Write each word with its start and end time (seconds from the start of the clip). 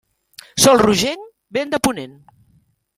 Sol 0.63 0.81
rogenc, 0.83 1.29
vent 1.59 1.77
de 1.77 1.83
ponent. 1.89 2.21